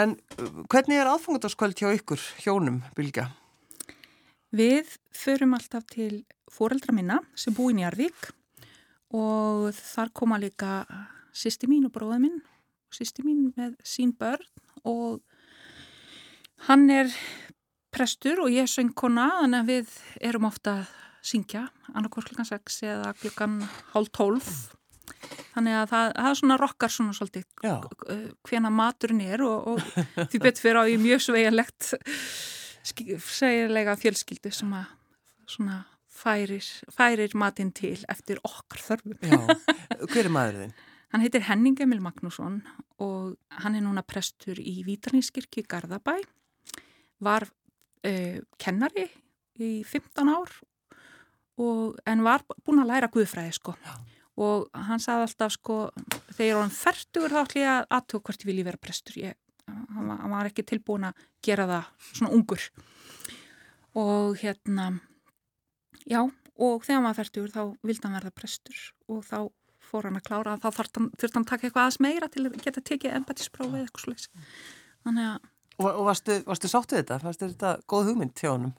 [0.00, 0.16] En
[0.70, 3.30] hvernig er aðfangandaskvöld hjá ykkur, hjónum, Bilga?
[4.50, 8.32] Við förum alltaf til fóreldra minna sem búin í Arvík
[9.14, 10.82] og þar koma líka
[11.30, 12.40] sýsti mín og bróða minn.
[12.90, 14.46] Og sýsti mín með sín börn
[14.82, 15.20] og
[16.66, 17.12] hann er
[17.94, 19.94] prestur og ég er söngkona þannig að við
[20.30, 20.90] erum ofta að
[21.30, 23.58] syngja annarkort klukkan 6 eða klukkan
[23.92, 24.50] hálf 12
[25.54, 27.44] þannig að það, það er svona rokkar svona svolítið
[28.48, 31.90] hvena maturinn er og, og því betur fyrir á ég mjög sveigilegt
[32.84, 34.92] segjulega fjölskyldu sem að
[35.50, 39.16] svona færir, færir matinn til eftir okkar þörfum.
[39.22, 39.40] Já,
[40.06, 40.74] hver er maðurinn?
[41.10, 42.60] Hann heitir Henning Emil Magnússon
[43.02, 43.32] og
[43.64, 46.20] hann er núna prestur í Vítarnískirkju Garðabæ,
[47.18, 47.48] var
[48.06, 49.08] uh, kennari
[49.58, 50.52] í 15 ár
[51.58, 53.74] og, en var búin að læra guðfræði sko.
[53.82, 53.96] Já.
[54.40, 55.80] Og hann sagði alltaf sko,
[56.36, 59.18] þegar hann færtur þá ætlum ég að aðtöku hvort ég vilji vera prestur.
[59.18, 59.34] Ég
[59.94, 62.66] hann var, hann var ekki tilbúin að gera það svona ungur
[64.00, 64.90] og hérna
[66.08, 66.20] já
[66.60, 69.38] og þegar maður færtur þá vildi hann verða prestur og þá
[69.90, 71.10] fór hann að klára þá þurfti hann,
[71.44, 74.28] að taka eitthvað aðeins meira til að geta tekið empatísprófið eitthvað
[75.06, 75.48] þannig að
[75.80, 77.16] Og, og varstu, varstu sáttu þetta?
[77.24, 78.72] Varstu þetta góð hugmynd hjá hann?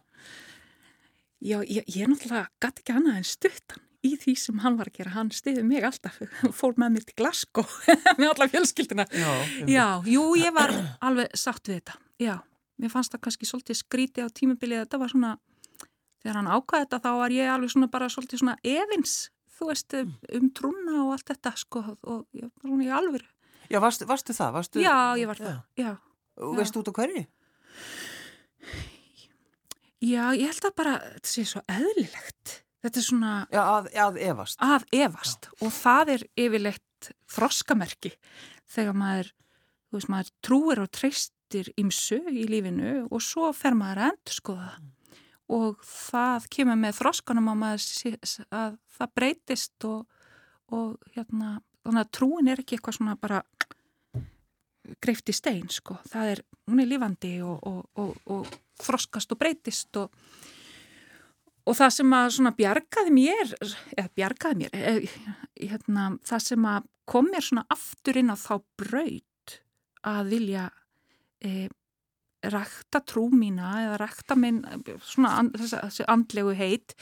[1.42, 4.90] Já, ég, ég er náttúrulega gæti ekki annað en stuttan í því sem hann var
[4.90, 6.18] að gera, hann stiði mig alltaf.
[6.60, 7.68] Fór með mér til Glasgow
[8.20, 9.32] með alla fjölskyldina já,
[9.70, 12.00] já, jú, ég var alveg satt við þetta.
[12.22, 12.36] Já,
[12.82, 15.36] mér fannst það kannski svolítið skríti á tímubilið, þetta var svona
[16.22, 19.20] þegar hann ákvaði þetta, þá var ég alveg svona bara svolítið svona evins
[19.62, 20.16] þú veist, mm.
[20.40, 23.28] um trúna og allt þetta sko, og ég var svona í alvöru.
[23.72, 24.56] Já, varstu, varstu það?
[24.58, 24.82] Varstu...
[24.84, 25.92] Já, ég var það, já.
[26.42, 27.24] Og veistu út á hverju?
[30.02, 33.34] Já, ég held að bara þetta sé svo eðlilegt Þetta er svona...
[33.54, 34.58] Já, að, að evast.
[34.66, 38.14] Að evast og það er yfirleitt þroskamerki
[38.72, 39.30] þegar maður,
[39.94, 44.72] veist, maður trúir og treystir ímsu í lífinu og svo fer maður að endur skoða.
[44.80, 44.98] Mm.
[45.52, 48.18] Og það kemur með þroskanum að, maður,
[48.56, 50.24] að það breytist og,
[50.72, 53.42] og hérna, þannig að trúin er ekki eitthvað svona bara
[55.04, 55.98] greift í stein, sko.
[56.10, 60.16] Það er, hún er lífandi og, og, og þroskast og breytist og
[61.72, 63.52] Og það sem að svona bjargaði mér,
[63.96, 65.12] eða bjargaði mér, eða,
[65.62, 69.56] hérna, það sem að kom mér svona aftur inn á þá braut
[70.12, 70.66] að vilja
[71.40, 71.70] e,
[72.52, 74.62] rækta trú mína eða rækta minn
[75.06, 76.96] svona and, þessi andlegu heit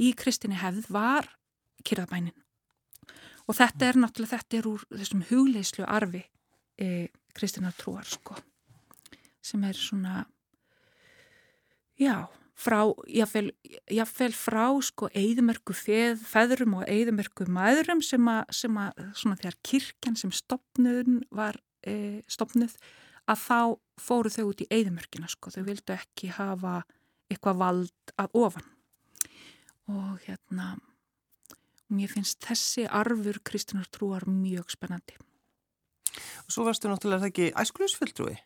[0.00, 1.28] í kristinni hefð var
[1.86, 2.36] kyrðabænin.
[3.48, 6.24] Og þetta er náttúrulega, þetta er úr þessum hugleislu arfi
[6.80, 8.34] e, kristinnar trúar sko,
[9.44, 10.24] sem er svona,
[12.00, 12.26] já,
[12.58, 19.38] frá, jáfnveil frá sko eigðumörku feð, feðrum og eigðumörku maðurum sem að, sem að svona
[19.38, 22.74] þegar kirkjan sem stopnun var e, stopnuð
[23.28, 23.60] að þá
[24.00, 26.80] fóru þau út í eigðumörkina sko, þau vildu ekki hafa
[27.28, 28.68] eitthvað vald að ofan
[29.88, 30.74] og hérna
[31.94, 35.16] mér finnst þessi arfur Kristunar trúar mjög spennandi.
[36.44, 38.36] Og svo varstu náttúrulega ekki æskulisfylltrúi?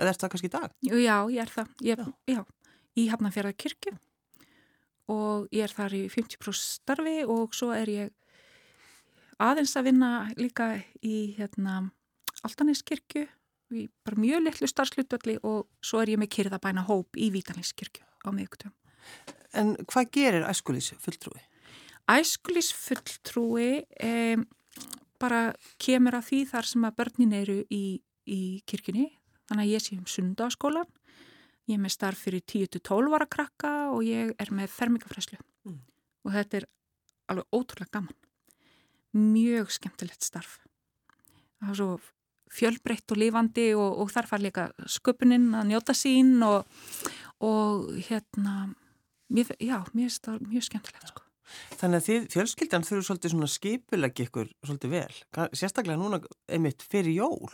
[0.00, 0.74] Eða er það kannski í dag?
[0.86, 1.72] Já, ég er það.
[1.84, 2.12] Ég, já.
[2.30, 2.40] já,
[2.98, 3.94] í Hafnarfjörða kirkju
[5.10, 8.12] og ég er þar í 50% starfi og svo er ég
[9.40, 11.90] aðeins að vinna líka í hérna,
[12.46, 13.26] Altaneskirkju,
[13.76, 18.28] í bara mjög litlu starfslutvöldi og svo er ég með kyrðabæna hóp í Vítaneskirkju á
[18.32, 18.76] miðugtöfum.
[19.56, 21.42] En hvað gerir æskulisfylltrúi?
[22.10, 23.70] Æskulisfulltrúi
[24.06, 24.46] um,
[25.20, 25.50] bara
[25.82, 29.10] kemur að því þar sem að börnin eru í, í kirkjunni.
[29.50, 30.88] Þannig að ég sé um sundaskólan,
[31.68, 35.38] ég er með starf fyrir 10-12 ára krakka og ég er með fermingafræslu.
[35.68, 35.80] Mm.
[36.26, 36.68] Og þetta er
[37.30, 38.16] alveg ótrúlega gaman.
[39.16, 40.58] Mjög skemmtilegt starf.
[41.60, 41.90] Það er svo
[42.50, 46.66] fjölbreytt og lífandi og, og þar far líka sköpuninn að njóta sín og,
[47.46, 48.72] og hérna,
[49.30, 51.26] mér, já, mér finnst það mjög skemmtilegt sko.
[51.80, 55.16] Þannig að þið fjölskyldan þurfu svolítið svona skipulegi ykkur svolítið vel.
[55.58, 56.20] Sérstaklega núna
[56.50, 57.50] einmitt fyrir jól.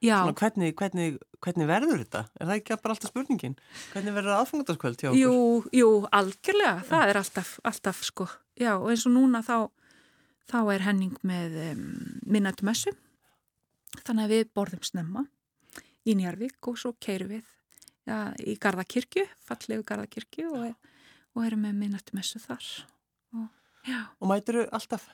[0.00, 0.16] Já.
[0.22, 2.22] Svona hvernig, hvernig, hvernig verður þetta?
[2.40, 3.56] Er það ekki bara alltaf spurningin?
[3.92, 5.20] Hvernig verður aðfangandarskvöld hjá okkur?
[5.20, 5.34] Jú,
[5.76, 6.78] jú, algjörlega.
[6.88, 7.10] Það Já.
[7.10, 8.26] er alltaf, alltaf sko.
[8.60, 9.56] Já, og eins og núna þá,
[10.48, 11.84] þá er henning með um,
[12.24, 12.94] minnættumessu.
[14.00, 15.26] Þannig að við borðum snemma
[16.08, 17.44] í Njarvík og svo keirum við
[18.08, 20.92] ja, í Garðakirkju, fallegu Garðakirkju og,
[21.36, 22.72] og erum með minnættumessu þar.
[23.88, 24.00] Já.
[24.20, 25.06] Og mætir þú alltaf?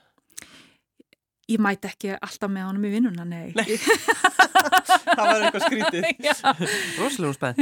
[1.47, 3.53] Ég mæti ekki alltaf með honum í vinnuna, nei.
[3.55, 3.77] Nei,
[5.17, 6.07] það var eitthvað skrítið.
[6.99, 7.61] Róslegum spenn.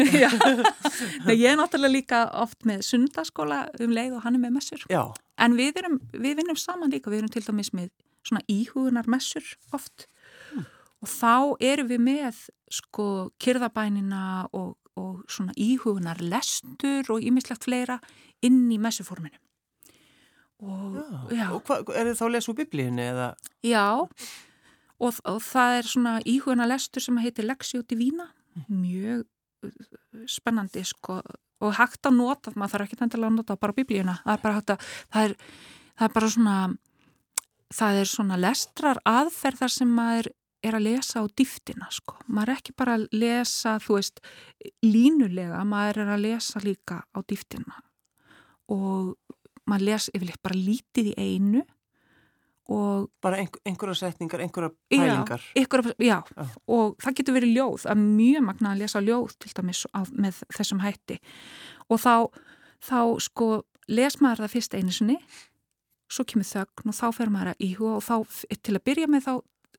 [1.26, 4.86] Nei, ég er náttúrulega líka oft með sundaskóla um leið og hann er með messur.
[4.88, 5.02] Já.
[5.44, 7.90] En við, erum, við vinnum saman líka, við erum til dæmis með
[8.24, 10.06] svona íhugunar messur oft.
[10.54, 10.64] Mm.
[11.04, 11.34] Og þá
[11.68, 12.42] erum við með
[12.72, 13.08] sko
[13.42, 14.24] kyrðabænina
[14.56, 18.00] og, og svona íhugunar lestur og ímislegt fleira
[18.44, 19.36] inn í messuforminu.
[20.64, 21.46] Og, já, já.
[21.52, 23.28] og hva, er þið þá að lesa úr biblíinu eða?
[23.66, 28.30] Já, og, og það er svona íhuguna lestur sem heitir Lexio Divina,
[28.68, 29.74] mjög uh,
[30.30, 31.20] spennandi sko.
[31.64, 34.58] Og hægt að nota, maður þarf ekki endilega að nota bara biblíuna, það er bara
[34.58, 35.36] hægt að það er,
[35.94, 36.56] það er bara svona
[37.74, 40.30] það er svona lestrar aðferðar sem maður
[40.64, 44.22] er að lesa á dýftina sko, maður er ekki bara að lesa þú veist,
[44.84, 47.82] línulega maður er að lesa líka á dýftina.
[48.72, 49.12] Og
[49.70, 51.64] maður les yfirleitt bara lítið í einu
[52.72, 55.42] og bara einhver, einhverja setningar, einhverja pælingar.
[55.44, 56.18] já, einhverja, já.
[56.24, 60.12] já, og það getur verið ljóð að mjög magna að lesa ljóð til dæmis af,
[60.16, 61.18] með þessum hætti.
[61.92, 62.14] Og þá,
[62.80, 63.48] þá sko
[63.88, 65.18] les maður það fyrst einu sinni
[66.08, 68.16] svo kemur þögn og þá fer maður að íhuga og þá
[68.64, 69.34] til að byrja með þá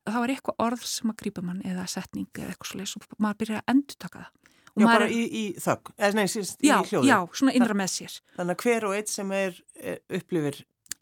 [0.05, 3.05] þá er eitthvað orð sem að grípa mann eða setning eða eitthvað svo leiðs og
[3.17, 6.77] maður byrja að endur taka það Já, bara í, í þögg, eða nei, síst já,
[6.81, 7.07] í hljóðu.
[7.07, 8.15] Já, svona innra með sér.
[8.35, 10.57] Þannig að hver og eitt sem er, er upplifir,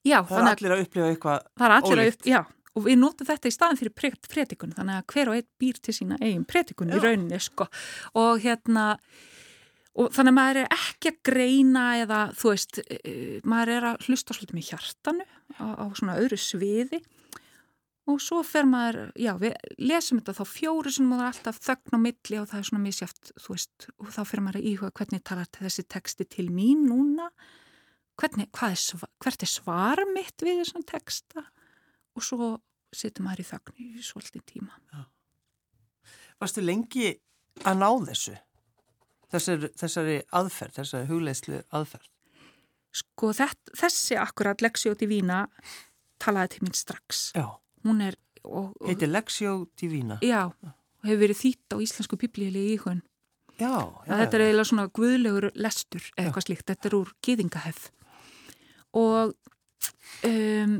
[0.06, 1.48] já, það er allir að upplifa eitthvað
[1.90, 2.22] ólíkt.
[2.22, 2.40] Að, já,
[2.74, 3.96] og við notum þetta í staðin fyrir
[4.30, 7.66] predikun, þannig að hver og eitt býr til sína eigin predikun í rauninni, sko.
[8.22, 8.86] Og hérna,
[9.98, 13.90] og þannig að maður er ekki að greina eða, þú veist, e, e, maður er
[13.90, 17.02] að hlusta svolítið með hjartanu á, á svona öðru sviði
[18.10, 22.00] og svo fer maður, já, við lesum þetta þá fjóru sem maður alltaf þögn á
[22.04, 25.24] milli og það er svona misjáft, þú veist og þá fer maður að íhuga hvernig
[25.24, 27.30] talar þessi texti til mín núna
[28.20, 31.46] hvernig, er svar, hvert er svar mitt við þessum texta
[32.13, 32.52] og svo
[32.94, 35.06] setur maður í þögn í svolítið tíma já.
[36.44, 37.13] Varstu lengi
[37.63, 38.36] að ná þessu?
[39.34, 42.12] Þessari, þessari aðferð, þessari hugleislu aðferð?
[42.94, 45.46] Sko þett, þessi akkurat leksjóti vína
[46.22, 50.17] talaði til mín strax Já hún er Heitir Lexio Divina.
[50.22, 53.02] Já, og hefur verið þýtt á íslensku biblíli í hún
[53.60, 57.84] Já, já Þetta er eiginlega svona guðlegur lestur eða eitthvað slíkt, þetta er úr gýðingahef
[58.98, 59.34] og
[60.26, 60.76] um,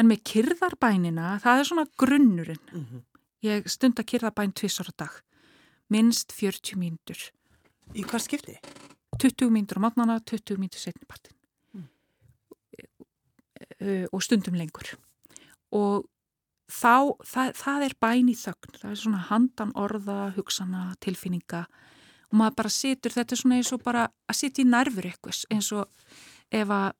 [0.00, 2.62] en með kyrðarbænina það er svona grunnurinn.
[2.72, 3.02] Mm -hmm.
[3.44, 5.14] ég stund að kyrðarbæn tvissar á dag.
[5.88, 7.20] Minnst 40 mínútur.
[7.94, 8.58] Í hvað skipti?
[9.18, 11.34] 20 mínútur á matnana, 20 mínútur setnipartin
[11.74, 11.88] mm.
[13.80, 14.96] uh, og stundum lengur
[15.76, 16.06] og
[16.70, 21.64] þá, það, það er bæn í þögn, það er svona handan orða, hugsana, tilfinninga.
[22.30, 25.40] Og maður bara situr, þetta er svona eins og bara að sitja í nærfur eitthvað
[25.50, 25.88] eins og
[26.54, 26.92] ef að,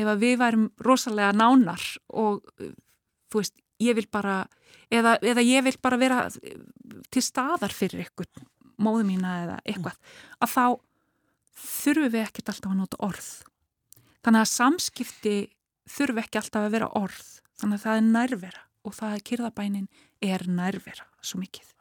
[0.00, 4.42] ef að við værum rosalega nánar og þú veist, ég vil bara
[4.92, 6.22] eða, eða ég vil bara vera
[7.12, 8.46] til staðar fyrir eitthvað
[8.80, 9.98] móðu mína eða eitthvað
[10.40, 10.64] að þá
[11.60, 13.30] þurfum við ekkert alltaf að nota orð.
[14.24, 15.36] Þannig að samskipti
[15.90, 17.28] þurfum ekki alltaf að vera orð
[17.60, 19.88] Þannig að það er nærvera og það er kyrðabænin
[20.24, 21.74] er nærvera svo mikið.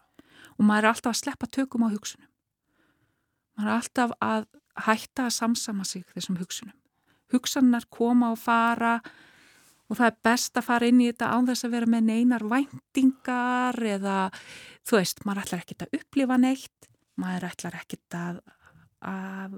[0.60, 2.28] Og maður er alltaf að sleppa tökum á hugsunum.
[3.56, 4.46] Maður er alltaf að
[4.90, 6.76] hætta að samsama sig þessum hugsunum.
[7.32, 8.98] Hugsanar koma og fara
[9.90, 12.46] og það er best að fara inn í þetta án þess að vera með neinar
[12.52, 14.18] væntingar eða
[14.88, 16.90] þú veist, maður ætlar ekkert að upplifa neitt
[17.20, 18.42] maður ætlar ekkert að,
[19.02, 19.58] að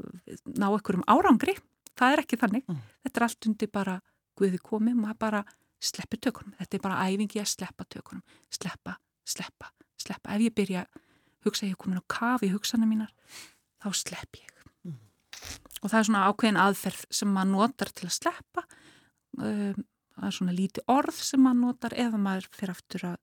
[0.56, 1.58] ná einhverjum árangri
[2.00, 2.80] það er ekki þannig, mm.
[3.06, 4.00] þetta er allt undir bara
[4.40, 5.40] Guði komi, maður bara
[5.82, 10.86] sleppir tökunum, þetta er bara æfingi að sleppa tökunum, sleppa, sleppa sleppa, ef ég byrja
[11.46, 13.12] hugsa ég komin á kafi í hugsanum mínar
[13.82, 14.54] þá slepp ég.
[14.86, 15.00] Mm.
[15.82, 18.66] og það er svona ákveðin aðferð sem maður notar til að sleppa.
[19.40, 19.84] Um,
[20.18, 23.20] það er svona líti orð sem maður notar eða maður fyrir aftur að,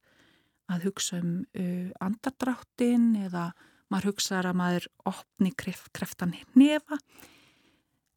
[0.73, 3.51] að hugsa um uh, andardráttin eða
[3.89, 6.99] maður hugsa að maður opni kreft, kreftan nefa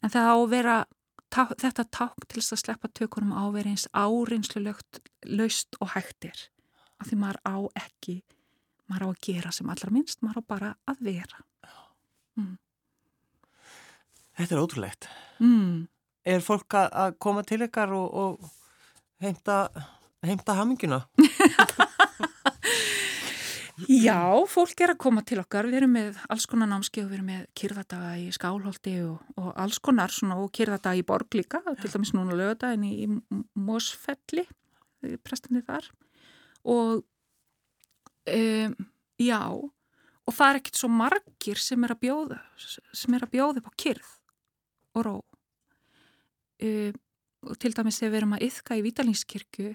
[0.01, 0.77] en það á að vera
[1.32, 4.63] tá, þetta ták til þess að sleppa tökunum á að vera eins áreinslu
[5.39, 6.48] löst og hægtir
[7.02, 8.17] af því maður á ekki
[8.91, 11.44] maður á að gera sem allra minnst maður á bara að vera
[12.38, 12.58] mm.
[14.39, 15.88] Þetta er ótrúlegt mm.
[16.22, 18.52] Er fólk að koma til ykkar og, og
[19.22, 19.63] heimta,
[20.22, 21.02] heimta haminguna.
[23.88, 24.19] Já,
[24.51, 27.43] fólk er að koma til okkar, við erum með alls konar námskeið, við erum með
[27.57, 32.13] kyrðadaga í skálholti og, og alls konar svona, og kyrðadaga í borg líka, til dæmis
[32.15, 34.45] núna lögadagin í, í Mósfelli,
[35.25, 35.88] prestinni þar.
[36.69, 37.01] Og
[38.36, 38.75] um,
[39.21, 43.63] já, og það er ekkert svo margir sem er að bjóða, sem er að bjóða
[43.63, 44.12] upp á kyrð
[44.97, 45.15] og ró.
[46.62, 46.99] Um,
[47.49, 49.71] og til dæmis þegar við erum að yfka í Vítalinskirkju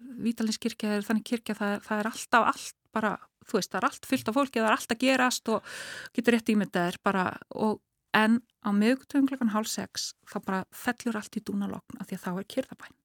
[0.00, 3.12] Vítalinskirkja er þannig kirkja það, það er alltaf allt bara,
[3.46, 5.74] þú veist, það er allt fyllt af fólki það er allt að gerast og
[6.16, 7.80] getur rétt ímyndaðir bara og
[8.16, 12.30] en á miðugtöfum klokkan hálf sex þá bara fellur allt í dúnalokna því að þá
[12.32, 12.96] er kyrðabæn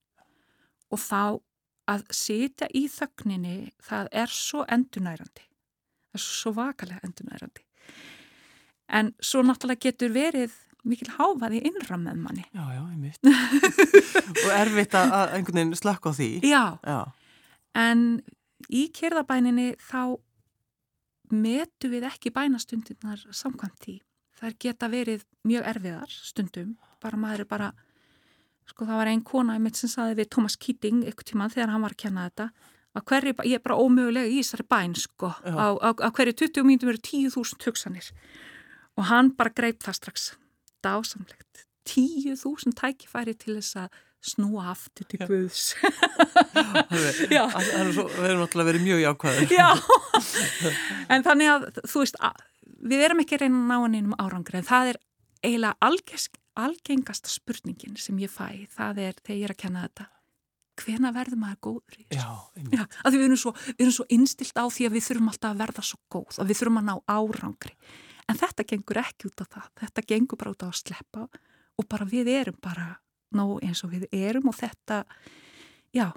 [0.90, 1.22] og þá
[1.92, 7.66] að sitja í þögninni það er svo endunærandi það er svo vakalega endunærandi
[8.98, 10.56] en svo náttúrulega getur verið
[10.86, 12.46] mikil háfaði innram með manni.
[12.54, 13.20] Já, já, ég mitt.
[14.46, 16.30] og erfitt að einhvern veginn slakka á því.
[16.46, 16.64] Já.
[16.86, 17.00] já,
[17.82, 18.06] en
[18.70, 20.18] í kyrðabæninni þá
[21.34, 23.98] metu við ekki bænastundirnar samkvæmt því.
[24.36, 27.72] Það geta verið mjög erfiðar stundum, bara maður er bara,
[28.68, 31.74] sko það var einn kona í mitt sem saði við Thomas Keating ykkur tíma þegar
[31.74, 32.50] hann var að kenna þetta,
[32.96, 36.68] að hverju, ég er bara ómögulega í þessari bæn sko, á, á, á hverju 20
[36.68, 38.12] mínutum eru 10.000 hugsanir
[38.96, 40.28] og hann bara greip það strax
[40.86, 41.66] dásamlegt.
[41.86, 45.76] Tíu þúsund tækifæri til þess að snúa aftur til Guðs.
[46.56, 49.54] Það verður náttúrulega verið mjög jákvæður.
[49.60, 49.70] Já,
[51.14, 52.42] en þannig að þú veist, að,
[52.94, 55.02] við erum ekki reyna að ná hann einum árangri, en það er
[55.46, 60.10] eiginlega algesk, algengasta spurningin sem ég fæ, það er þegar ég er að kenna þetta.
[60.76, 62.18] Hvena verður maður góður í þessu?
[62.20, 63.54] Já, Já, að við erum svo,
[63.96, 66.82] svo innstilt á því að við þurfum alltaf að verða svo góð, að við þurfum
[66.82, 67.78] að ná árangri
[68.30, 69.70] en þetta gengur ekki út á það.
[69.84, 71.28] Þetta gengur bara út á að sleppa
[71.76, 72.90] og bara við erum bara
[73.36, 75.04] nóg eins og við erum og þetta
[75.96, 76.10] já,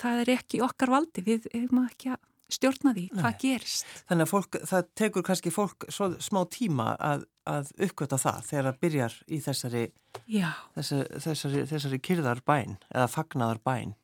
[0.00, 1.24] það er ekki okkar valdi.
[1.26, 2.22] Við erum ekki að
[2.52, 3.92] stjórna því hvað gerist.
[4.08, 8.68] Þannig að fólk, það tekur kannski fólk svo smá tíma að, að uppgöta það þegar
[8.68, 9.84] það byrjar í þessari
[10.28, 13.94] þessari, þessari, þessari kyrðar bæn eða fagnaðar bæn.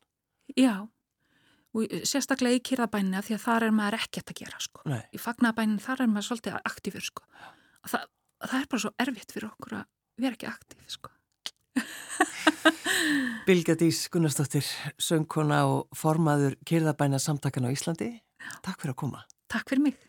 [0.56, 0.88] Já
[1.76, 4.82] og sérstaklega í kýrðabænina því að þar er maður ekkert að gera sko.
[4.88, 7.28] í fagnabænina þar er maður svolítið aktífur sko.
[7.86, 8.08] það,
[8.46, 9.86] það er bara svo erfitt fyrir okkur að
[10.18, 11.14] vera ekki aktíf sko.
[13.48, 14.66] Bilga Dís Gunnarsdóttir
[14.98, 18.10] söngkona og formaður kýrðabæna samtakan á Íslandi
[18.64, 20.04] Takk fyrir að koma Takk fyrir mig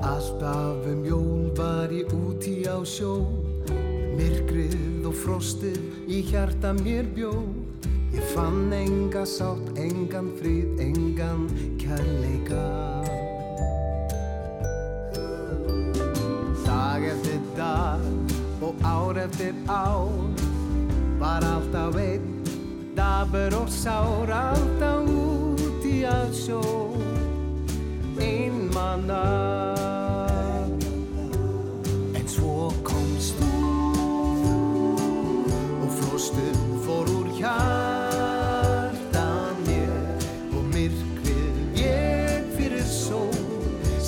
[0.00, 3.20] Alltaf um jól var ég úti á sjó
[4.16, 7.32] Myrkrið og frostið í hjarta mér bjó.
[8.14, 11.48] Ég fann enga sátt, engan frið, engan
[11.80, 12.62] kærleika.
[16.62, 18.04] Dag eftir dag
[18.62, 20.14] og ár eftir ár
[21.20, 22.28] Var alltaf einn,
[22.94, 26.62] dabur og sár Alltaf úti að sjó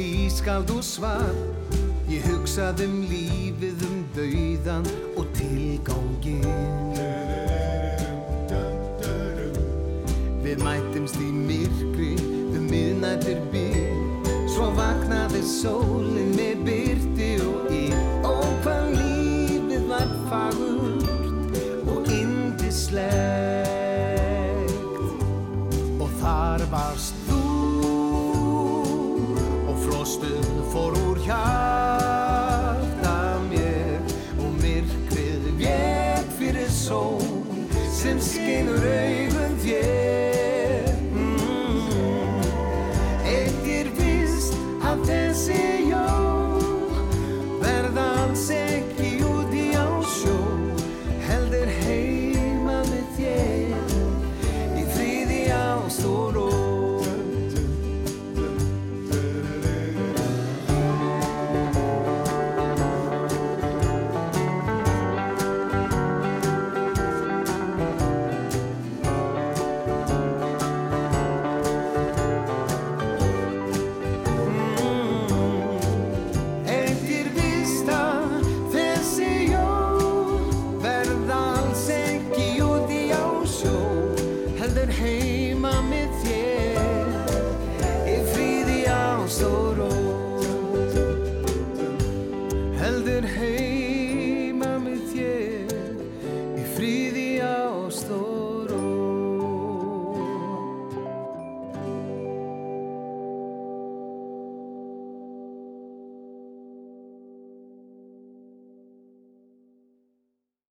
[0.00, 1.34] ískald og svar.
[2.10, 6.42] Ég hugsaði um lífið, um dauðan og tilgangin
[10.42, 12.10] Við mætumst í myrkri
[12.50, 17.86] um miðnættir bíl Svo vaknaði sólinn með byrti og í
[18.26, 23.29] Og hvað lífið var fagurt og indislegt